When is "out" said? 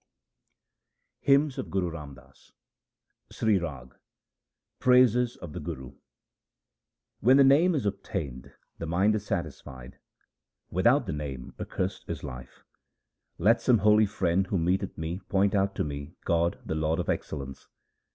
15.53-15.75